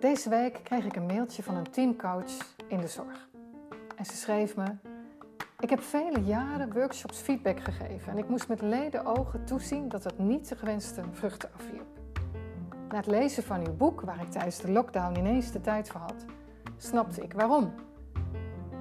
Deze 0.00 0.28
week 0.28 0.60
kreeg 0.62 0.84
ik 0.84 0.96
een 0.96 1.06
mailtje 1.06 1.42
van 1.42 1.56
een 1.56 1.70
teamcoach 1.70 2.54
in 2.68 2.80
de 2.80 2.88
zorg. 2.88 3.28
En 3.96 4.04
ze 4.04 4.16
schreef 4.16 4.56
me: 4.56 4.64
Ik 5.60 5.70
heb 5.70 5.80
vele 5.80 6.24
jaren 6.24 6.72
workshops 6.72 7.18
feedback 7.18 7.60
gegeven 7.60 8.12
en 8.12 8.18
ik 8.18 8.28
moest 8.28 8.48
met 8.48 8.60
leden 8.60 9.04
ogen 9.04 9.44
toezien 9.44 9.88
dat 9.88 10.04
het 10.04 10.18
niet 10.18 10.48
de 10.48 10.56
gewenste 10.56 11.02
vruchten 11.10 11.50
afwierp. 11.54 12.00
Na 12.88 12.96
het 12.96 13.06
lezen 13.06 13.42
van 13.42 13.66
uw 13.66 13.76
boek, 13.76 14.00
waar 14.00 14.22
ik 14.22 14.30
tijdens 14.30 14.58
de 14.58 14.70
lockdown 14.70 15.18
ineens 15.18 15.52
de 15.52 15.60
tijd 15.60 15.88
voor 15.88 16.00
had, 16.00 16.24
snapte 16.76 17.22
ik 17.22 17.32
waarom. 17.32 17.74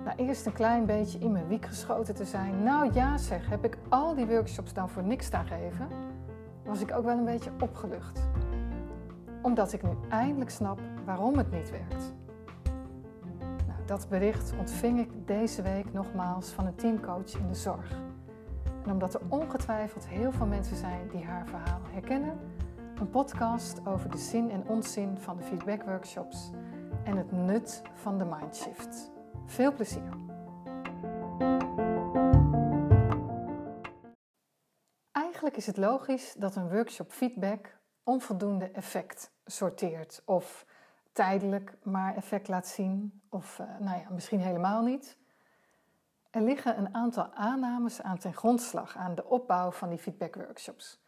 Na 0.04 0.16
eerst 0.16 0.46
een 0.46 0.54
klein 0.54 0.86
beetje 0.86 1.20
in 1.20 1.32
mijn 1.32 1.48
wiek 1.48 1.66
geschoten 1.66 2.16
te 2.16 2.26
zijn, 2.26 2.64
nou 2.64 2.94
ja 2.94 3.18
zeg, 3.18 3.50
heb 3.50 3.66
ik 3.66 3.78
al 3.90 4.16
die 4.16 4.26
workshops 4.26 4.74
dan 4.74 4.90
voor 4.90 5.04
niks 5.04 5.26
staan 5.26 5.46
geven, 5.46 5.88
was 6.66 6.82
ik 6.82 6.96
ook 6.96 7.04
wel 7.04 7.18
een 7.18 7.26
beetje 7.26 7.52
opgelucht. 7.60 8.30
Omdat 9.42 9.74
ik 9.74 9.84
nu 9.84 9.90
eindelijk 10.10 10.50
snap 10.50 10.80
waarom 11.06 11.38
het 11.38 11.52
niet 11.52 11.72
werkt. 11.72 12.14
Nou, 13.68 13.80
dat 13.86 14.08
bericht 14.10 14.54
ontving 14.60 15.00
ik 15.00 15.28
deze 15.28 15.62
week 15.62 15.94
nogmaals 15.94 16.50
van 16.50 16.66
een 16.66 16.76
teamcoach 16.76 17.34
in 17.34 17.48
de 17.48 17.56
zorg. 17.56 17.92
En 18.86 18.92
omdat 18.92 19.14
er 19.14 19.22
ongetwijfeld 19.28 20.08
heel 20.08 20.32
veel 20.32 20.46
mensen 20.46 20.78
zijn 20.78 21.10
die 21.12 21.24
haar 21.24 21.48
verhaal 21.48 21.82
herkennen, 21.92 22.40
een 23.00 23.10
podcast 23.10 23.86
over 23.86 24.10
de 24.10 24.18
zin 24.18 24.52
en 24.52 24.64
onzin 24.68 25.18
van 25.18 25.38
de 25.38 25.44
feedbackworkshops 25.44 26.52
en 27.04 27.18
het 27.18 27.32
nut 27.32 27.82
van 27.94 28.18
de 28.18 28.26
mindshift. 28.26 29.12
Veel 29.46 29.74
plezier! 29.74 30.20
Eigenlijk 35.12 35.58
is 35.58 35.66
het 35.66 35.78
logisch 35.78 36.34
dat 36.34 36.56
een 36.56 36.70
workshop 36.70 37.12
feedback 37.12 37.78
onvoldoende 38.04 38.72
effect 38.72 39.32
sorteert 39.46 40.22
of 40.26 40.66
tijdelijk 41.14 41.78
maar 41.84 42.16
effect 42.16 42.48
laat 42.48 42.68
zien 42.68 43.22
of 43.30 43.60
uh, 43.60 43.68
nou 43.80 44.00
ja, 44.00 44.10
misschien 44.10 44.40
helemaal 44.40 44.84
niet. 44.84 45.18
Er 46.30 46.42
liggen 46.42 46.78
een 46.78 46.96
aantal 46.96 47.34
aannames 47.34 48.02
aan 48.02 48.18
ten 48.18 48.34
grondslag 48.34 48.98
aan 48.98 49.16
de 49.16 49.26
opbouw 49.26 49.72
van 49.72 49.90
die 49.90 49.98
feedbackworkshops. 49.98 51.02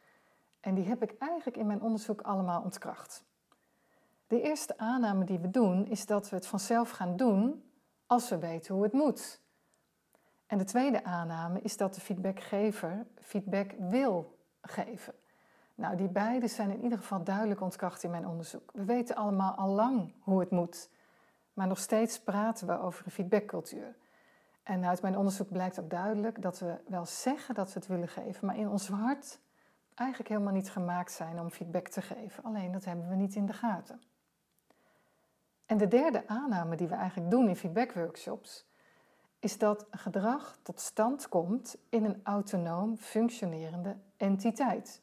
En 0.59 0.75
die 0.75 0.87
heb 0.87 1.03
ik 1.03 1.15
eigenlijk 1.17 1.57
in 1.57 1.67
mijn 1.67 1.81
onderzoek 1.81 2.21
allemaal 2.21 2.61
ontkracht. 2.61 3.25
De 4.27 4.41
eerste 4.41 4.77
aanname 4.77 5.23
die 5.25 5.39
we 5.39 5.49
doen 5.49 5.87
is 5.87 6.05
dat 6.05 6.29
we 6.29 6.35
het 6.35 6.47
vanzelf 6.47 6.89
gaan 6.89 7.15
doen 7.15 7.63
als 8.07 8.29
we 8.29 8.37
weten 8.37 8.73
hoe 8.73 8.83
het 8.83 8.93
moet. 8.93 9.41
En 10.47 10.57
de 10.57 10.63
tweede 10.63 11.03
aanname 11.03 11.61
is 11.61 11.77
dat 11.77 11.95
de 11.95 12.01
feedbackgever 12.01 13.05
feedback 13.21 13.71
wil 13.79 14.37
geven. 14.61 15.13
Nou, 15.75 15.95
die 15.95 16.09
beide 16.09 16.47
zijn 16.47 16.71
in 16.71 16.83
ieder 16.83 16.97
geval 16.97 17.23
duidelijk 17.23 17.61
ontkracht 17.61 18.03
in 18.03 18.09
mijn 18.09 18.27
onderzoek. 18.27 18.71
We 18.73 18.83
weten 18.83 19.15
allemaal 19.15 19.53
al 19.53 19.69
lang 19.69 20.13
hoe 20.19 20.39
het 20.39 20.51
moet, 20.51 20.89
maar 21.53 21.67
nog 21.67 21.79
steeds 21.79 22.19
praten 22.19 22.67
we 22.67 22.79
over 22.79 23.05
een 23.05 23.11
feedbackcultuur. 23.11 23.95
En 24.63 24.85
uit 24.85 25.01
mijn 25.01 25.17
onderzoek 25.17 25.49
blijkt 25.51 25.79
ook 25.79 25.89
duidelijk 25.89 26.41
dat 26.41 26.59
we 26.59 26.75
wel 26.87 27.05
zeggen 27.05 27.55
dat 27.55 27.73
we 27.73 27.79
het 27.79 27.87
willen 27.87 28.07
geven, 28.07 28.45
maar 28.45 28.57
in 28.57 28.69
ons 28.69 28.87
hart 28.87 29.39
eigenlijk 29.95 30.29
helemaal 30.29 30.53
niet 30.53 30.71
gemaakt 30.71 31.11
zijn 31.11 31.39
om 31.39 31.49
feedback 31.49 31.87
te 31.87 32.01
geven. 32.01 32.43
Alleen 32.43 32.71
dat 32.71 32.85
hebben 32.85 33.09
we 33.09 33.15
niet 33.15 33.35
in 33.35 33.45
de 33.45 33.53
gaten. 33.53 34.01
En 35.73 35.79
de 35.79 35.87
derde 35.87 36.27
aanname 36.27 36.75
die 36.75 36.87
we 36.87 36.95
eigenlijk 36.95 37.31
doen 37.31 37.47
in 37.47 37.55
feedbackworkshops 37.55 38.65
is 39.39 39.57
dat 39.57 39.85
gedrag 39.91 40.57
tot 40.61 40.79
stand 40.79 41.29
komt 41.29 41.77
in 41.89 42.05
een 42.05 42.19
autonoom 42.23 42.97
functionerende 42.97 43.95
entiteit. 44.17 45.01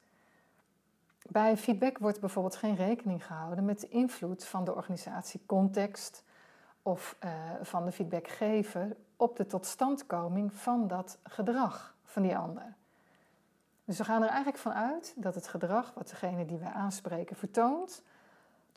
Bij 1.28 1.56
feedback 1.56 1.98
wordt 1.98 2.20
bijvoorbeeld 2.20 2.56
geen 2.56 2.74
rekening 2.74 3.26
gehouden 3.26 3.64
met 3.64 3.80
de 3.80 3.88
invloed 3.88 4.44
van 4.44 4.64
de 4.64 4.74
organisatiecontext 4.74 6.24
of 6.82 7.16
uh, 7.24 7.30
van 7.62 7.84
de 7.84 7.92
feedbackgever 7.92 8.96
op 9.16 9.36
de 9.36 9.46
totstandkoming 9.46 10.52
van 10.54 10.88
dat 10.88 11.18
gedrag 11.22 11.96
van 12.04 12.22
die 12.22 12.36
ander. 12.36 12.74
Dus 13.84 13.98
we 13.98 14.04
gaan 14.04 14.22
er 14.22 14.28
eigenlijk 14.28 14.58
van 14.58 14.72
uit 14.72 15.14
dat 15.16 15.34
het 15.34 15.48
gedrag 15.48 15.92
wat 15.94 16.08
degene 16.08 16.44
die 16.44 16.58
wij 16.58 16.72
aanspreken 16.72 17.36
vertoont, 17.36 18.02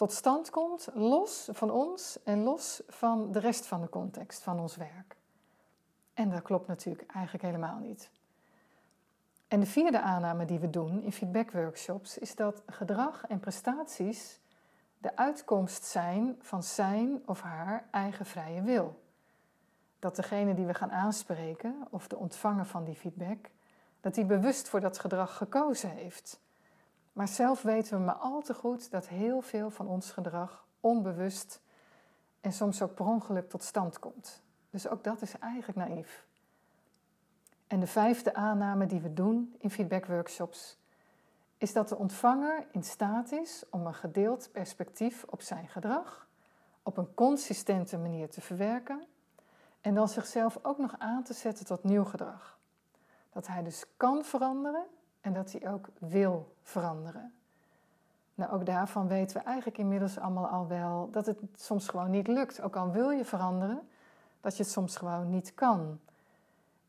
tot 0.03 0.13
stand 0.13 0.49
komt 0.49 0.89
los 0.93 1.49
van 1.51 1.71
ons 1.71 2.23
en 2.23 2.43
los 2.43 2.81
van 2.87 3.31
de 3.31 3.39
rest 3.39 3.65
van 3.65 3.81
de 3.81 3.89
context 3.89 4.43
van 4.43 4.59
ons 4.59 4.75
werk. 4.75 5.15
En 6.13 6.29
dat 6.29 6.41
klopt 6.41 6.67
natuurlijk 6.67 7.11
eigenlijk 7.11 7.45
helemaal 7.45 7.79
niet. 7.79 8.09
En 9.47 9.59
de 9.59 9.65
vierde 9.65 10.01
aanname 10.01 10.45
die 10.45 10.59
we 10.59 10.69
doen 10.69 11.01
in 11.01 11.11
feedbackworkshops 11.11 12.17
is 12.17 12.35
dat 12.35 12.61
gedrag 12.65 13.25
en 13.27 13.39
prestaties 13.39 14.39
de 14.97 15.15
uitkomst 15.15 15.83
zijn 15.83 16.35
van 16.39 16.63
zijn 16.63 17.21
of 17.25 17.41
haar 17.41 17.87
eigen 17.91 18.25
vrije 18.25 18.61
wil. 18.61 19.01
Dat 19.99 20.15
degene 20.15 20.53
die 20.53 20.65
we 20.65 20.73
gaan 20.73 20.91
aanspreken 20.91 21.87
of 21.89 22.07
de 22.07 22.17
ontvanger 22.17 22.65
van 22.65 22.83
die 22.83 22.95
feedback, 22.95 23.49
dat 24.01 24.13
die 24.13 24.25
bewust 24.25 24.69
voor 24.69 24.79
dat 24.79 24.99
gedrag 24.99 25.37
gekozen 25.37 25.89
heeft. 25.89 26.39
Maar 27.13 27.27
zelf 27.27 27.61
weten 27.61 27.97
we 27.97 28.03
maar 28.03 28.15
al 28.15 28.41
te 28.41 28.53
goed 28.53 28.91
dat 28.91 29.07
heel 29.07 29.41
veel 29.41 29.69
van 29.69 29.87
ons 29.87 30.11
gedrag 30.11 30.65
onbewust 30.79 31.61
en 32.41 32.53
soms 32.53 32.81
ook 32.81 32.93
per 32.93 33.05
ongeluk 33.05 33.49
tot 33.49 33.63
stand 33.63 33.99
komt. 33.99 34.43
Dus 34.69 34.87
ook 34.87 35.03
dat 35.03 35.21
is 35.21 35.39
eigenlijk 35.39 35.77
naïef. 35.77 36.25
En 37.67 37.79
de 37.79 37.87
vijfde 37.87 38.33
aanname 38.33 38.85
die 38.85 39.01
we 39.01 39.13
doen 39.13 39.55
in 39.59 39.69
feedbackworkshops 39.69 40.77
is 41.57 41.73
dat 41.73 41.89
de 41.89 41.97
ontvanger 41.97 42.67
in 42.71 42.83
staat 42.83 43.31
is 43.31 43.63
om 43.69 43.85
een 43.85 43.93
gedeeld 43.93 44.49
perspectief 44.51 45.25
op 45.29 45.41
zijn 45.41 45.67
gedrag 45.67 46.27
op 46.83 46.97
een 46.97 47.13
consistente 47.13 47.97
manier 47.97 48.29
te 48.29 48.41
verwerken 48.41 49.03
en 49.81 49.95
dan 49.95 50.09
zichzelf 50.09 50.59
ook 50.61 50.77
nog 50.77 50.95
aan 50.97 51.23
te 51.23 51.33
zetten 51.33 51.65
tot 51.65 51.83
nieuw 51.83 52.03
gedrag. 52.03 52.59
Dat 53.29 53.47
hij 53.47 53.63
dus 53.63 53.85
kan 53.97 54.25
veranderen 54.25 54.85
en 55.23 55.33
dat 55.33 55.51
hij 55.51 55.71
ook 55.71 55.87
wil 55.99 56.55
veranderen. 56.61 57.33
Nou, 58.35 58.51
ook 58.51 58.65
daarvan 58.65 59.07
weten 59.07 59.37
we 59.37 59.43
eigenlijk 59.43 59.77
inmiddels 59.77 60.19
allemaal 60.19 60.47
al 60.47 60.67
wel 60.67 61.09
dat 61.11 61.25
het 61.25 61.37
soms 61.55 61.87
gewoon 61.87 62.09
niet 62.09 62.27
lukt. 62.27 62.61
Ook 62.61 62.75
al 62.75 62.91
wil 62.91 63.09
je 63.09 63.25
veranderen, 63.25 63.87
dat 64.41 64.57
je 64.57 64.63
het 64.63 64.71
soms 64.71 64.95
gewoon 64.95 65.29
niet 65.29 65.53
kan. 65.53 65.99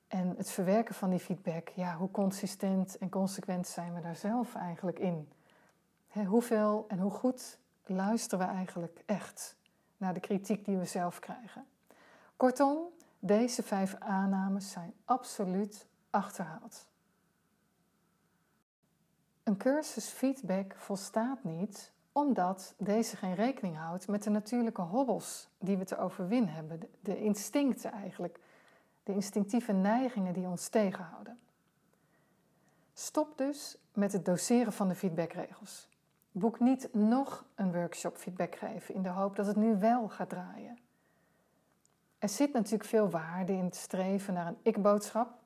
En 0.09 0.35
het 0.37 0.51
verwerken 0.51 0.95
van 0.95 1.11
die 1.11 1.19
feedback, 1.19 1.69
ja, 1.69 1.97
hoe 1.97 2.11
consistent 2.11 2.99
en 2.99 3.09
consequent 3.09 3.67
zijn 3.67 3.95
we 3.95 4.01
daar 4.01 4.17
zelf 4.17 4.55
eigenlijk 4.55 4.99
in? 4.99 5.29
hoeveel 6.27 6.85
en 6.89 6.99
hoe 6.99 7.11
goed 7.11 7.59
luisteren 7.87 8.47
we 8.47 8.53
eigenlijk 8.53 9.03
echt 9.07 9.57
naar 9.97 10.15
de 10.15 10.21
kritiek 10.21 10.65
die 10.65 10.77
we 10.77 10.85
zelf 10.85 11.19
krijgen? 11.19 11.65
Kortom, 12.37 12.79
deze 13.19 13.63
vijf 13.63 13.97
aannames 13.99 14.71
zijn 14.71 14.93
absoluut 15.05 15.87
achterhaald. 16.11 16.87
Een 19.45 19.57
cursus 19.57 20.09
feedback 20.09 20.75
volstaat 20.77 21.45
niet 21.45 21.93
omdat 22.13 22.75
deze 22.79 23.17
geen 23.17 23.35
rekening 23.35 23.77
houdt 23.77 24.09
met 24.09 24.23
de 24.23 24.31
natuurlijke 24.31 24.81
hobbels 24.81 25.49
die 25.59 25.77
we 25.77 25.85
te 25.85 25.99
overwinnen 25.99 26.55
hebben, 26.55 26.81
de 27.01 27.23
instincten 27.23 27.93
eigenlijk, 27.93 28.41
de 29.03 29.13
instinctieve 29.13 29.73
neigingen 29.73 30.33
die 30.33 30.47
ons 30.47 30.69
tegenhouden. 30.69 31.39
Stop 32.93 33.39
dus 33.39 33.77
met 33.93 34.13
het 34.13 34.25
doseren 34.25 34.73
van 34.73 34.89
de 34.89 34.95
feedbackregels. 34.95 35.89
Boek 36.33 36.61
niet 36.61 36.89
nog 36.93 37.45
een 37.55 37.73
workshop 37.73 38.17
feedback 38.17 38.57
geven 38.57 38.95
in 38.95 39.03
de 39.03 39.09
hoop 39.09 39.37
dat 39.37 39.47
het 39.47 39.57
nu 39.57 39.79
wel 39.79 40.09
gaat 40.09 40.29
draaien. 40.29 40.79
Er 42.19 42.29
zit 42.29 42.53
natuurlijk 42.53 42.85
veel 42.85 43.11
waarde 43.11 43.53
in 43.53 43.65
het 43.65 43.77
streven 43.77 44.35
naar 44.35 44.47
een 44.47 44.59
ik-boodschap 44.63 45.43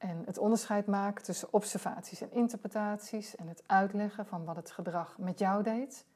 en 0.00 0.22
het 0.26 0.38
onderscheid 0.38 0.86
maken 0.86 1.24
tussen 1.24 1.52
observaties 1.52 2.20
en 2.20 2.32
interpretaties 2.32 3.36
en 3.36 3.48
het 3.48 3.62
uitleggen 3.66 4.26
van 4.26 4.44
wat 4.44 4.56
het 4.56 4.70
gedrag 4.70 5.18
met 5.18 5.38
jou 5.38 5.62
deed. 5.62 6.06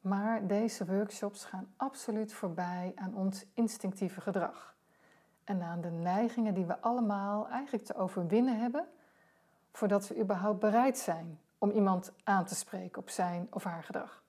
Maar 0.00 0.46
deze 0.46 0.86
workshops 0.86 1.44
gaan 1.44 1.72
absoluut 1.76 2.32
voorbij 2.32 2.92
aan 2.94 3.14
ons 3.14 3.46
instinctieve 3.54 4.20
gedrag 4.20 4.76
en 5.44 5.62
aan 5.62 5.80
de 5.80 5.90
neigingen 5.90 6.54
die 6.54 6.64
we 6.64 6.80
allemaal 6.80 7.48
eigenlijk 7.48 7.84
te 7.84 7.94
overwinnen 7.94 8.60
hebben 8.60 8.88
voordat 9.72 10.08
we 10.08 10.20
überhaupt 10.20 10.60
bereid 10.60 10.98
zijn 10.98 11.40
om 11.58 11.70
iemand 11.70 12.12
aan 12.24 12.44
te 12.44 12.54
spreken 12.54 13.02
op 13.02 13.10
zijn 13.10 13.46
of 13.50 13.64
haar 13.64 13.82
gedrag. 13.82 14.22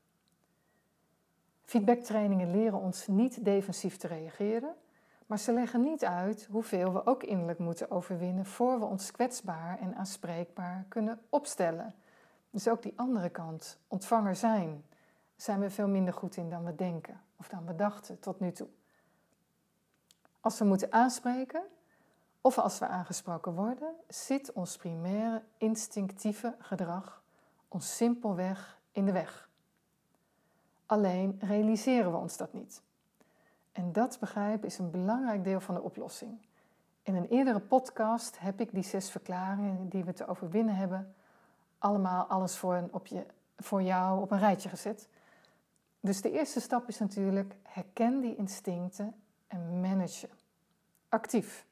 Feedbacktrainingen 1.63 2.51
leren 2.51 2.79
ons 2.79 3.07
niet 3.07 3.45
defensief 3.45 3.97
te 3.97 4.07
reageren, 4.07 4.75
maar 5.27 5.39
ze 5.39 5.53
leggen 5.53 5.81
niet 5.81 6.05
uit 6.05 6.47
hoeveel 6.51 6.93
we 6.93 7.05
ook 7.05 7.23
innerlijk 7.23 7.59
moeten 7.59 7.91
overwinnen 7.91 8.45
voor 8.45 8.79
we 8.79 8.85
ons 8.85 9.11
kwetsbaar 9.11 9.79
en 9.79 9.95
aanspreekbaar 9.95 10.85
kunnen 10.87 11.19
opstellen. 11.29 11.95
Dus 12.49 12.67
ook 12.67 12.81
die 12.81 12.93
andere 12.95 13.29
kant, 13.29 13.79
ontvanger 13.87 14.35
zijn, 14.35 14.83
zijn 15.35 15.59
we 15.59 15.69
veel 15.69 15.87
minder 15.87 16.13
goed 16.13 16.37
in 16.37 16.49
dan 16.49 16.63
we 16.63 16.75
denken 16.75 17.21
of 17.37 17.47
dan 17.47 17.65
we 17.65 17.75
dachten 17.75 18.19
tot 18.19 18.39
nu 18.39 18.51
toe. 18.51 18.67
Als 20.39 20.59
we 20.59 20.65
moeten 20.65 20.91
aanspreken 20.91 21.63
of 22.41 22.57
als 22.57 22.79
we 22.79 22.87
aangesproken 22.87 23.53
worden, 23.53 23.95
zit 24.07 24.53
ons 24.53 24.77
primaire 24.77 25.43
instinctieve 25.57 26.55
gedrag 26.59 27.25
ons 27.67 27.95
simpelweg 27.95 28.79
in 28.91 29.05
de 29.05 29.11
weg. 29.11 29.49
Alleen 30.85 31.37
realiseren 31.41 32.11
we 32.11 32.17
ons 32.17 32.37
dat 32.37 32.53
niet. 32.53 32.81
En 33.77 33.91
dat 33.91 34.17
begrijpen 34.19 34.67
is 34.67 34.77
een 34.77 34.91
belangrijk 34.91 35.43
deel 35.43 35.59
van 35.59 35.75
de 35.75 35.81
oplossing. 35.81 36.37
In 37.01 37.15
een 37.15 37.27
eerdere 37.27 37.59
podcast 37.59 38.39
heb 38.39 38.59
ik 38.59 38.71
die 38.71 38.83
zes 38.83 39.09
verklaringen 39.09 39.89
die 39.89 40.03
we 40.03 40.13
te 40.13 40.27
overwinnen 40.27 40.75
hebben, 40.75 41.15
allemaal 41.77 42.25
alles 42.25 42.57
voor, 42.57 42.75
een, 42.75 42.93
op 42.93 43.07
je, 43.07 43.25
voor 43.57 43.81
jou 43.81 44.21
op 44.21 44.31
een 44.31 44.39
rijtje 44.39 44.69
gezet. 44.69 45.09
Dus 45.99 46.21
de 46.21 46.31
eerste 46.31 46.59
stap 46.59 46.87
is 46.87 46.99
natuurlijk 46.99 47.55
herken 47.63 48.19
die 48.19 48.35
instincten 48.35 49.15
en 49.47 49.81
manage 49.81 50.29
Actief. 51.09 51.65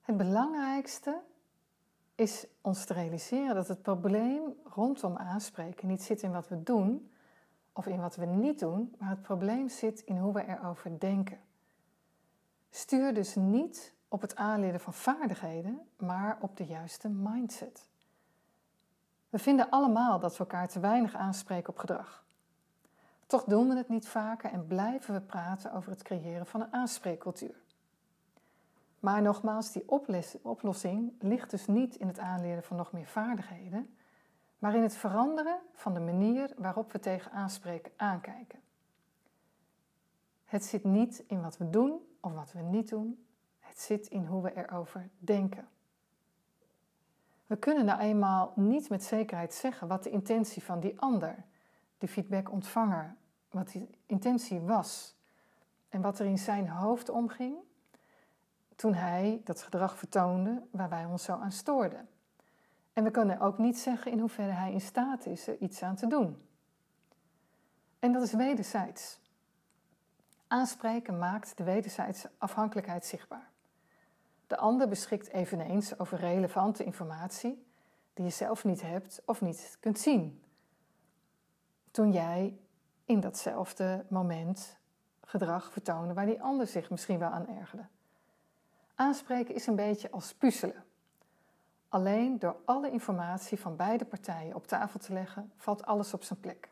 Het 0.00 0.16
belangrijkste 0.16 1.20
is 2.14 2.46
ons 2.60 2.84
te 2.84 2.92
realiseren 2.92 3.54
dat 3.54 3.68
het 3.68 3.82
probleem 3.82 4.54
rondom 4.64 5.16
aanspreken 5.16 5.88
niet 5.88 6.02
zit 6.02 6.22
in 6.22 6.32
wat 6.32 6.48
we 6.48 6.62
doen 6.62 7.09
of 7.80 7.86
in 7.86 8.00
wat 8.00 8.16
we 8.16 8.26
niet 8.26 8.58
doen, 8.58 8.94
maar 8.98 9.08
het 9.08 9.22
probleem 9.22 9.68
zit 9.68 10.00
in 10.00 10.18
hoe 10.18 10.32
we 10.32 10.46
erover 10.46 10.98
denken. 10.98 11.38
Stuur 12.70 13.14
dus 13.14 13.34
niet 13.34 13.92
op 14.08 14.20
het 14.20 14.36
aanleren 14.36 14.80
van 14.80 14.94
vaardigheden, 14.94 15.80
maar 15.96 16.38
op 16.40 16.56
de 16.56 16.64
juiste 16.64 17.08
mindset. 17.08 17.88
We 19.28 19.38
vinden 19.38 19.70
allemaal 19.70 20.18
dat 20.18 20.32
we 20.32 20.38
elkaar 20.38 20.68
te 20.68 20.80
weinig 20.80 21.14
aanspreken 21.14 21.68
op 21.68 21.78
gedrag. 21.78 22.24
Toch 23.26 23.44
doen 23.44 23.68
we 23.68 23.76
het 23.76 23.88
niet 23.88 24.08
vaker 24.08 24.50
en 24.50 24.66
blijven 24.66 25.14
we 25.14 25.20
praten 25.20 25.72
over 25.72 25.90
het 25.90 26.02
creëren 26.02 26.46
van 26.46 26.60
een 26.60 26.72
aanspreekcultuur. 26.72 27.56
Maar 28.98 29.22
nogmaals, 29.22 29.72
die 29.72 29.88
oplossing 30.42 31.12
ligt 31.18 31.50
dus 31.50 31.66
niet 31.66 31.96
in 31.96 32.06
het 32.06 32.18
aanleren 32.18 32.62
van 32.62 32.76
nog 32.76 32.92
meer 32.92 33.06
vaardigheden, 33.06 33.94
maar 34.60 34.74
in 34.74 34.82
het 34.82 34.96
veranderen 34.96 35.58
van 35.72 35.94
de 35.94 36.00
manier 36.00 36.52
waarop 36.56 36.92
we 36.92 36.98
tegen 36.98 37.32
aanspreken 37.32 37.92
aankijken. 37.96 38.60
Het 40.44 40.64
zit 40.64 40.84
niet 40.84 41.24
in 41.26 41.42
wat 41.42 41.56
we 41.56 41.70
doen 41.70 42.00
of 42.20 42.32
wat 42.32 42.52
we 42.52 42.60
niet 42.60 42.88
doen, 42.88 43.26
het 43.58 43.80
zit 43.80 44.06
in 44.06 44.24
hoe 44.24 44.42
we 44.42 44.56
erover 44.56 45.08
denken. 45.18 45.68
We 47.46 47.56
kunnen 47.56 47.84
nou 47.84 48.00
eenmaal 48.00 48.52
niet 48.56 48.88
met 48.88 49.04
zekerheid 49.04 49.54
zeggen 49.54 49.88
wat 49.88 50.02
de 50.02 50.10
intentie 50.10 50.62
van 50.62 50.80
die 50.80 51.00
ander, 51.00 51.44
de 51.98 52.08
feedbackontvanger, 52.08 53.16
wat 53.50 53.68
die 53.68 53.98
intentie 54.06 54.60
was 54.60 55.14
en 55.88 56.00
wat 56.00 56.18
er 56.18 56.26
in 56.26 56.38
zijn 56.38 56.68
hoofd 56.68 57.08
omging 57.08 57.56
toen 58.76 58.94
hij 58.94 59.40
dat 59.44 59.62
gedrag 59.62 59.98
vertoonde 59.98 60.62
waar 60.70 60.88
wij 60.88 61.04
ons 61.04 61.24
zo 61.24 61.32
aan 61.32 61.52
stoorden. 61.52 62.08
En 63.00 63.06
we 63.06 63.12
kunnen 63.12 63.40
ook 63.40 63.58
niet 63.58 63.78
zeggen 63.78 64.12
in 64.12 64.18
hoeverre 64.18 64.52
hij 64.52 64.72
in 64.72 64.80
staat 64.80 65.26
is 65.26 65.46
er 65.46 65.58
iets 65.58 65.82
aan 65.82 65.96
te 65.96 66.06
doen. 66.06 66.48
En 67.98 68.12
dat 68.12 68.22
is 68.22 68.32
wederzijds. 68.32 69.20
Aanspreken 70.46 71.18
maakt 71.18 71.56
de 71.56 71.64
wederzijdse 71.64 72.30
afhankelijkheid 72.38 73.04
zichtbaar. 73.04 73.50
De 74.46 74.56
ander 74.56 74.88
beschikt 74.88 75.28
eveneens 75.28 75.98
over 75.98 76.18
relevante 76.18 76.84
informatie 76.84 77.66
die 78.14 78.24
je 78.24 78.30
zelf 78.30 78.64
niet 78.64 78.82
hebt 78.82 79.22
of 79.24 79.40
niet 79.40 79.76
kunt 79.80 79.98
zien. 79.98 80.42
Toen 81.90 82.12
jij 82.12 82.58
in 83.04 83.20
datzelfde 83.20 84.04
moment 84.08 84.78
gedrag 85.20 85.72
vertoonde 85.72 86.14
waar 86.14 86.26
die 86.26 86.42
ander 86.42 86.66
zich 86.66 86.90
misschien 86.90 87.18
wel 87.18 87.30
aan 87.30 87.48
ergerde. 87.48 87.86
Aanspreken 88.94 89.54
is 89.54 89.66
een 89.66 89.76
beetje 89.76 90.10
als 90.10 90.34
puzzelen. 90.34 90.84
Alleen 91.90 92.38
door 92.38 92.56
alle 92.64 92.90
informatie 92.90 93.60
van 93.60 93.76
beide 93.76 94.04
partijen 94.04 94.54
op 94.54 94.66
tafel 94.66 94.98
te 94.98 95.12
leggen, 95.12 95.52
valt 95.56 95.84
alles 95.84 96.14
op 96.14 96.22
zijn 96.22 96.40
plek. 96.40 96.70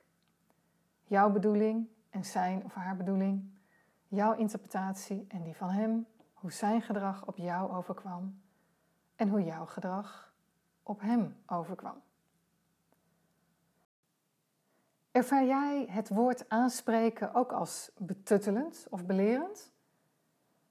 Jouw 1.04 1.30
bedoeling 1.30 1.88
en 2.10 2.24
zijn 2.24 2.64
of 2.64 2.74
haar 2.74 2.96
bedoeling, 2.96 3.50
jouw 4.08 4.34
interpretatie 4.34 5.24
en 5.28 5.42
die 5.42 5.56
van 5.56 5.68
hem, 5.68 6.06
hoe 6.34 6.52
zijn 6.52 6.82
gedrag 6.82 7.26
op 7.26 7.36
jou 7.36 7.72
overkwam 7.72 8.40
en 9.16 9.28
hoe 9.28 9.44
jouw 9.44 9.66
gedrag 9.66 10.32
op 10.82 11.00
hem 11.00 11.36
overkwam. 11.46 12.02
Ervaar 15.10 15.44
jij 15.44 15.86
het 15.90 16.08
woord 16.08 16.48
aanspreken 16.48 17.34
ook 17.34 17.52
als 17.52 17.90
betuttelend 17.96 18.86
of 18.90 19.04
belerend? 19.04 19.72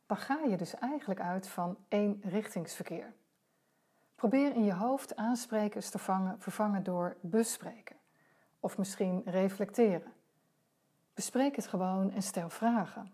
dan 0.08 0.18
ga 0.18 0.40
je 0.50 0.58
dus 0.58 0.76
eigenlijk 0.76 1.20
uit 1.20 1.48
van 1.48 1.78
één 1.88 2.22
richtingsverkeer. 2.24 3.14
Probeer 4.18 4.56
in 4.56 4.64
je 4.64 4.74
hoofd 4.74 5.16
aansprekers 5.16 5.90
te 5.90 5.98
vangen, 5.98 6.40
vervangen 6.40 6.84
door 6.84 7.18
bespreken 7.22 7.96
of 8.60 8.78
misschien 8.78 9.22
reflecteren. 9.26 10.14
Bespreek 11.14 11.56
het 11.56 11.68
gewoon 11.68 12.12
en 12.12 12.22
stel 12.22 12.50
vragen. 12.50 13.14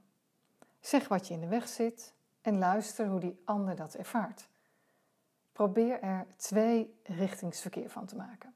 Zeg 0.79 1.07
wat 1.07 1.27
je 1.27 1.33
in 1.33 1.39
de 1.39 1.47
weg 1.47 1.67
zit 1.67 2.13
en 2.41 2.57
luister 2.57 3.07
hoe 3.07 3.19
die 3.19 3.41
ander 3.45 3.75
dat 3.75 3.93
ervaart. 3.93 4.47
Probeer 5.51 6.01
er 6.01 6.27
twee 6.35 6.99
richtingsverkeer 7.03 7.89
van 7.89 8.05
te 8.05 8.15
maken. 8.15 8.55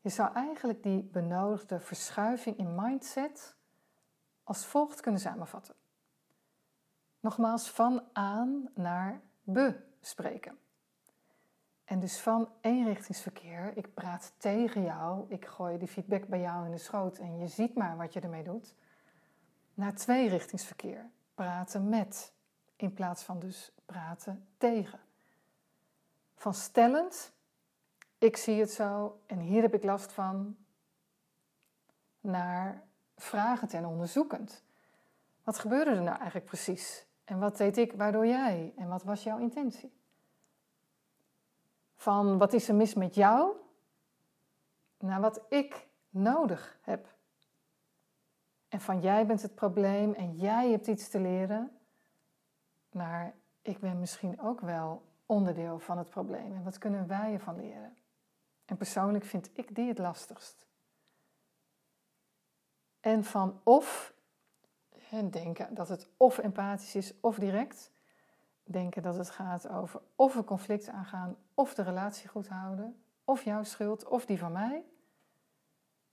Je 0.00 0.08
zou 0.08 0.34
eigenlijk 0.34 0.82
die 0.82 1.02
benodigde 1.02 1.80
verschuiving 1.80 2.56
in 2.56 2.74
mindset 2.74 3.54
als 4.44 4.66
volgt 4.66 5.00
kunnen 5.00 5.20
samenvatten. 5.20 5.74
Nogmaals, 7.20 7.70
van 7.70 8.02
aan 8.12 8.68
naar 8.74 9.20
bespreken. 9.42 10.58
En 11.84 12.00
dus 12.00 12.20
van 12.20 12.48
eenrichtingsverkeer, 12.60 13.76
ik 13.76 13.94
praat 13.94 14.32
tegen 14.36 14.82
jou, 14.82 15.24
ik 15.28 15.46
gooi 15.46 15.78
die 15.78 15.88
feedback 15.88 16.26
bij 16.26 16.40
jou 16.40 16.64
in 16.64 16.70
de 16.70 16.78
schoot 16.78 17.18
en 17.18 17.38
je 17.38 17.46
ziet 17.46 17.74
maar 17.74 17.96
wat 17.96 18.12
je 18.12 18.20
ermee 18.20 18.42
doet, 18.42 18.74
naar 19.74 19.94
tweerichtingsverkeer, 19.94 21.10
praten 21.34 21.88
met, 21.88 22.32
in 22.76 22.92
plaats 22.92 23.22
van 23.22 23.38
dus 23.38 23.72
praten 23.86 24.46
tegen. 24.56 25.00
Van 26.34 26.54
stellend, 26.54 27.32
ik 28.18 28.36
zie 28.36 28.60
het 28.60 28.70
zo 28.70 29.20
en 29.26 29.38
hier 29.38 29.62
heb 29.62 29.74
ik 29.74 29.82
last 29.82 30.12
van, 30.12 30.56
naar 32.20 32.82
vragend 33.16 33.72
en 33.72 33.86
onderzoekend. 33.86 34.64
Wat 35.44 35.58
gebeurde 35.58 35.90
er 35.90 36.02
nou 36.02 36.16
eigenlijk 36.16 36.46
precies? 36.46 37.06
En 37.24 37.38
wat 37.38 37.56
deed 37.56 37.76
ik 37.76 37.92
waardoor 37.92 38.26
jij? 38.26 38.72
En 38.76 38.88
wat 38.88 39.02
was 39.02 39.22
jouw 39.22 39.38
intentie? 39.38 39.92
Van 42.02 42.38
wat 42.38 42.52
is 42.52 42.68
er 42.68 42.74
mis 42.74 42.94
met 42.94 43.14
jou 43.14 43.56
naar 44.98 45.20
wat 45.20 45.40
ik 45.48 45.88
nodig 46.08 46.78
heb. 46.80 47.14
En 48.68 48.80
van 48.80 49.00
jij 49.00 49.26
bent 49.26 49.42
het 49.42 49.54
probleem 49.54 50.12
en 50.12 50.36
jij 50.36 50.70
hebt 50.70 50.86
iets 50.86 51.08
te 51.08 51.20
leren, 51.20 51.78
naar 52.90 53.34
ik 53.62 53.78
ben 53.78 53.98
misschien 53.98 54.40
ook 54.40 54.60
wel 54.60 55.02
onderdeel 55.26 55.78
van 55.78 55.98
het 55.98 56.08
probleem 56.08 56.54
en 56.54 56.64
wat 56.64 56.78
kunnen 56.78 57.06
wij 57.06 57.32
ervan 57.32 57.56
leren? 57.56 57.96
En 58.64 58.76
persoonlijk 58.76 59.24
vind 59.24 59.50
ik 59.52 59.74
die 59.74 59.88
het 59.88 59.98
lastigst. 59.98 60.66
En 63.00 63.24
van 63.24 63.60
of 63.62 64.14
en 65.10 65.30
denken 65.30 65.74
dat 65.74 65.88
het 65.88 66.08
of 66.16 66.38
empathisch 66.38 66.94
is 66.94 67.20
of 67.20 67.38
direct. 67.38 67.90
Denken 68.64 69.02
dat 69.02 69.16
het 69.16 69.30
gaat 69.30 69.68
over 69.68 70.00
of 70.16 70.34
een 70.34 70.44
conflict 70.44 70.88
aangaan 70.88 71.36
of 71.62 71.74
de 71.74 71.82
relatie 71.82 72.28
goed 72.28 72.48
houden. 72.48 73.02
Of 73.24 73.44
jouw 73.44 73.62
schuld 73.62 74.08
of 74.08 74.26
die 74.26 74.38
van 74.38 74.52
mij. 74.52 74.84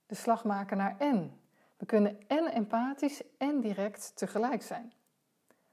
De 0.06 0.14
slag 0.14 0.44
maken 0.44 0.76
naar 0.76 0.98
en. 0.98 1.40
We 1.76 1.86
kunnen 1.86 2.28
en 2.28 2.52
empathisch 2.52 3.22
en 3.38 3.60
direct 3.60 4.16
tegelijk 4.16 4.62
zijn. 4.62 4.92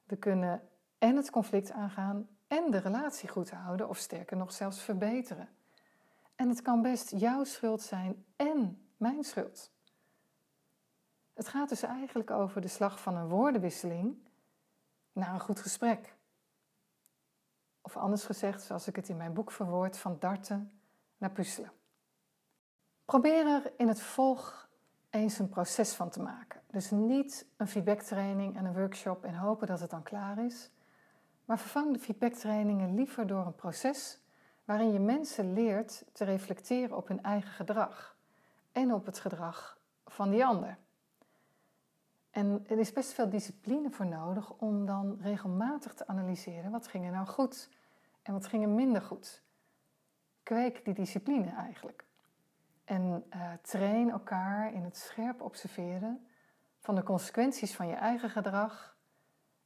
We 0.03 0.15
kunnen 0.15 0.69
en 0.97 1.15
het 1.15 1.29
conflict 1.29 1.71
aangaan 1.71 2.27
en 2.47 2.71
de 2.71 2.77
relatie 2.77 3.29
goed 3.29 3.51
houden 3.51 3.89
of 3.89 3.97
sterker 3.97 4.37
nog 4.37 4.51
zelfs 4.51 4.81
verbeteren. 4.81 5.49
En 6.35 6.49
het 6.49 6.61
kan 6.61 6.81
best 6.81 7.11
jouw 7.11 7.43
schuld 7.43 7.81
zijn 7.81 8.25
en 8.35 8.87
mijn 8.97 9.23
schuld. 9.23 9.71
Het 11.33 11.47
gaat 11.47 11.69
dus 11.69 11.83
eigenlijk 11.83 12.31
over 12.31 12.61
de 12.61 12.67
slag 12.67 13.01
van 13.01 13.15
een 13.15 13.29
woordenwisseling 13.29 14.17
naar 15.11 15.33
een 15.33 15.39
goed 15.39 15.59
gesprek. 15.59 16.16
Of 17.87 17.97
anders 17.97 18.23
gezegd, 18.23 18.61
zoals 18.61 18.87
ik 18.87 18.95
het 18.95 19.09
in 19.09 19.17
mijn 19.17 19.33
boek 19.33 19.51
verwoord, 19.51 19.97
van 19.97 20.17
darten 20.19 20.79
naar 21.17 21.31
puzzelen. 21.31 21.71
Probeer 23.05 23.47
er 23.47 23.73
in 23.77 23.87
het 23.87 24.01
volg 24.01 24.69
eens 25.09 25.39
een 25.39 25.49
proces 25.49 25.93
van 25.93 26.09
te 26.09 26.21
maken. 26.21 26.61
Dus 26.67 26.91
niet 26.91 27.45
een 27.57 27.67
feedbacktraining 27.67 28.57
en 28.57 28.65
een 28.65 28.73
workshop 28.73 29.23
en 29.23 29.35
hopen 29.35 29.67
dat 29.67 29.79
het 29.79 29.89
dan 29.89 30.03
klaar 30.03 30.45
is. 30.45 30.71
Maar 31.45 31.59
vervang 31.59 31.93
de 31.93 31.99
feedbacktrainingen 31.99 32.95
liever 32.95 33.27
door 33.27 33.45
een 33.45 33.55
proces 33.55 34.19
waarin 34.65 34.91
je 34.91 34.99
mensen 34.99 35.53
leert 35.53 36.05
te 36.13 36.23
reflecteren 36.23 36.97
op 36.97 37.07
hun 37.07 37.23
eigen 37.23 37.51
gedrag 37.51 38.17
en 38.71 38.93
op 38.93 39.05
het 39.05 39.19
gedrag 39.19 39.79
van 40.05 40.29
die 40.29 40.45
ander. 40.45 40.77
En 42.37 42.65
er 42.67 42.79
is 42.79 42.93
best 42.93 43.13
veel 43.13 43.29
discipline 43.29 43.91
voor 43.91 44.05
nodig 44.05 44.51
om 44.51 44.85
dan 44.85 45.17
regelmatig 45.21 45.93
te 45.93 46.07
analyseren 46.07 46.71
wat 46.71 46.87
ging 46.87 47.05
er 47.05 47.11
nou 47.11 47.27
goed 47.27 47.69
en 48.21 48.33
wat 48.33 48.47
ging 48.47 48.63
er 48.63 48.69
minder 48.69 49.01
goed. 49.01 49.43
Kweek 50.43 50.85
die 50.85 50.93
discipline 50.93 51.51
eigenlijk. 51.51 52.05
En 52.83 53.25
uh, 53.35 53.51
train 53.61 54.09
elkaar 54.09 54.73
in 54.73 54.83
het 54.83 54.97
scherp 54.97 55.41
observeren 55.41 56.27
van 56.79 56.95
de 56.95 57.03
consequenties 57.03 57.75
van 57.75 57.87
je 57.87 57.95
eigen 57.95 58.29
gedrag 58.29 58.95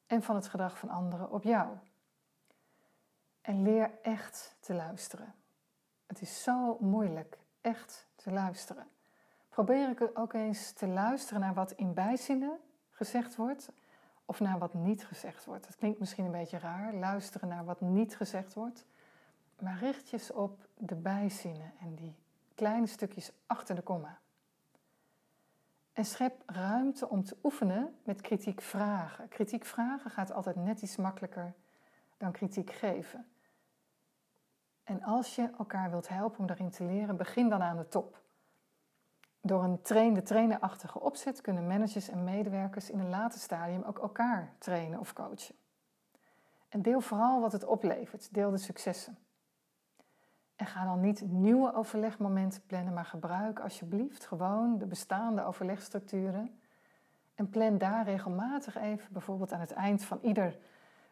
en 0.08 0.24
van 0.24 0.36
het 0.36 0.48
gedrag 0.48 0.78
van 0.78 0.90
anderen 0.90 1.32
op 1.32 1.44
jou. 1.44 1.78
En 3.42 3.62
leer 3.62 3.92
echt 4.02 4.56
te 4.60 4.74
luisteren. 4.74 5.34
Het 6.06 6.22
is 6.22 6.44
zo 6.44 6.78
moeilijk 6.80 7.40
echt 7.62 8.08
te 8.16 8.32
luisteren. 8.32 8.88
Probeer 9.52 9.90
ik 9.90 10.10
ook 10.14 10.34
eens 10.34 10.72
te 10.72 10.88
luisteren 10.88 11.42
naar 11.42 11.54
wat 11.54 11.72
in 11.72 11.94
bijzinnen 11.94 12.60
gezegd 12.90 13.36
wordt 13.36 13.72
of 14.26 14.40
naar 14.40 14.60
wat 14.60 14.74
niet 14.74 15.06
gezegd 15.06 15.46
wordt. 15.46 15.66
Dat 15.66 15.76
klinkt 15.76 16.00
misschien 16.00 16.26
een 16.26 16.32
beetje 16.32 16.60
raar, 16.60 16.94
luisteren 16.94 17.48
naar 17.48 17.66
wat 17.66 17.82
niet 17.82 18.16
gezegd 18.16 18.54
wordt. 18.54 18.86
Maar 19.60 19.78
richt 19.78 20.10
je 20.10 20.36
op 20.36 20.68
de 20.78 20.96
bijzinnen 20.96 21.74
en 21.80 21.96
die 21.96 22.16
kleine 22.56 22.88
stukjes 22.88 23.32
achter 23.46 23.76
de 23.76 23.82
komma. 23.82 24.20
En 25.94 26.06
schep 26.06 26.44
ruimte 26.46 27.10
om 27.10 27.24
te 27.24 27.38
oefenen 27.44 27.96
met 28.04 28.22
kritiek 28.22 28.62
vragen. 28.62 29.28
Kritiek 29.28 29.66
vragen 29.66 30.12
gaat 30.12 30.32
altijd 30.32 30.56
net 30.56 30.82
iets 30.82 30.96
makkelijker 30.96 31.54
dan 32.18 32.32
kritiek 32.32 32.72
geven. 32.72 33.28
En 34.84 35.04
als 35.04 35.36
je 35.36 35.50
elkaar 35.58 35.90
wilt 35.90 36.08
helpen 36.08 36.40
om 36.40 36.48
daarin 36.48 36.70
te 36.70 36.84
leren, 36.84 37.18
begin 37.18 37.50
dan 37.50 37.62
aan 37.62 37.78
de 37.78 37.88
top. 37.88 38.21
Door 39.42 39.64
een 39.64 39.82
train-de-trainer-achtige 39.82 41.00
opzet 41.00 41.42
kunnen 41.42 41.68
managers 41.68 42.10
en 42.10 42.24
medewerkers 42.24 42.90
in 42.90 43.00
een 43.00 43.10
later 43.10 43.40
stadium 43.40 43.84
ook 43.84 44.00
elkaar 44.00 44.54
trainen 44.58 45.00
of 45.00 45.14
coachen. 45.14 45.56
En 46.70 46.82
deel 46.82 47.02
vooral 47.02 47.42
wat 47.42 47.52
het 47.52 47.66
oplevert, 47.66 48.34
deel 48.34 48.52
de 48.52 48.58
successen. 48.58 49.18
En 50.56 50.66
ga 50.66 50.84
dan 50.84 51.00
niet 51.00 51.22
nieuwe 51.22 51.74
overlegmomenten 51.74 52.66
plannen, 52.66 52.94
maar 52.94 53.06
gebruik 53.06 53.60
alsjeblieft 53.60 54.26
gewoon 54.26 54.78
de 54.78 54.86
bestaande 54.86 55.44
overlegstructuren. 55.44 56.60
En 57.36 57.50
plan 57.50 57.78
daar 57.78 58.04
regelmatig 58.04 58.78
even, 58.78 59.14
bijvoorbeeld 59.14 59.54
aan 59.54 59.60
het 59.60 59.72
eind 59.72 60.04
van 60.04 60.20
ieder 60.22 60.58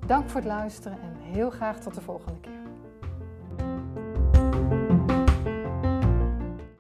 Dank 0.07 0.29
voor 0.29 0.41
het 0.41 0.49
luisteren 0.49 1.01
en 1.01 1.17
heel 1.17 1.51
graag 1.51 1.81
tot 1.81 1.95
de 1.95 2.01
volgende 2.01 2.41
keer. 2.41 2.58